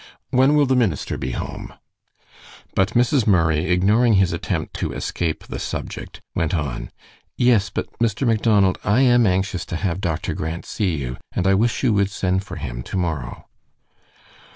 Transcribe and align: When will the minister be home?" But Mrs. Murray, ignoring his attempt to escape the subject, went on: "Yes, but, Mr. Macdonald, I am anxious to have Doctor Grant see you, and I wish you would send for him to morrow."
When 0.31 0.55
will 0.55 0.65
the 0.65 0.75
minister 0.75 1.15
be 1.15 1.33
home?" 1.33 1.75
But 2.73 2.95
Mrs. 2.95 3.27
Murray, 3.27 3.65
ignoring 3.69 4.13
his 4.13 4.33
attempt 4.33 4.73
to 4.77 4.93
escape 4.93 5.43
the 5.43 5.59
subject, 5.59 6.21
went 6.33 6.55
on: 6.55 6.89
"Yes, 7.37 7.69
but, 7.69 7.85
Mr. 7.99 8.25
Macdonald, 8.25 8.79
I 8.83 9.01
am 9.01 9.27
anxious 9.27 9.63
to 9.67 9.75
have 9.75 10.01
Doctor 10.01 10.33
Grant 10.33 10.65
see 10.65 10.95
you, 10.95 11.17
and 11.33 11.45
I 11.45 11.53
wish 11.53 11.83
you 11.83 11.93
would 11.93 12.09
send 12.09 12.43
for 12.43 12.55
him 12.55 12.81
to 12.81 12.97
morrow." 12.97 13.45